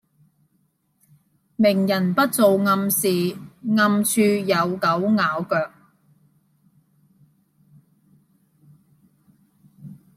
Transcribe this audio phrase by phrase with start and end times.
[1.57, 3.37] 明人不做暗事，
[3.77, 5.71] 暗處有狗咬腳